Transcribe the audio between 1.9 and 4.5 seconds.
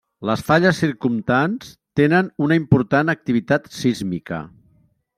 tenen una important activitat sísmica.